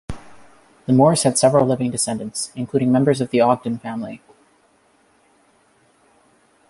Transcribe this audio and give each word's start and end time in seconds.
The 0.87 0.93
Moores 0.93 1.21
had 1.21 1.37
several 1.37 1.63
living 1.67 1.91
descendants, 1.91 2.51
including 2.55 2.91
members 2.91 3.21
of 3.21 3.29
the 3.29 3.39
Ogden 3.41 3.77
family. 3.77 4.19